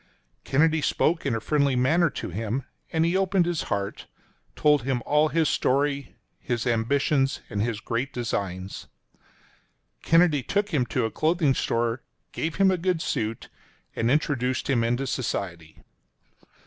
Kennedy 0.43 0.81
spoke 0.81 1.27
in 1.27 1.35
a 1.35 1.39
friendly 1.39 1.75
manner 1.75 2.09
to 2.09 2.31
him, 2.31 2.63
and 2.91 3.05
he 3.05 3.15
opened 3.15 3.45
his 3.45 3.61
heart— 3.69 4.07
told 4.55 4.81
him 4.81 5.03
all 5.05 5.27
his 5.27 5.47
story, 5.47 6.15
his 6.39 6.65
ambition 6.65 7.27
and 7.51 7.61
his 7.61 7.79
great 7.79 8.11
designs. 8.11 8.87
Kennedy 10.01 10.41
took 10.41 10.69
him 10.69 10.87
to 10.87 11.05
a 11.05 11.11
clothing 11.11 11.53
store, 11.53 12.01
gave 12.31 12.55
him 12.55 12.71
a 12.71 12.79
good 12.79 12.99
suit, 12.99 13.49
and 13.95 14.09
introduced 14.09 14.67
him 14.67 14.83
into 14.83 15.05
society. 15.05 15.83